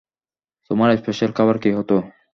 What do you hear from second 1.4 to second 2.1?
কী হতো?